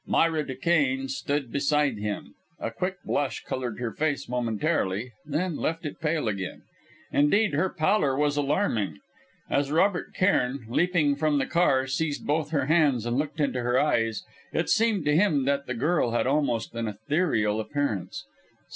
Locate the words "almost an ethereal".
16.25-17.59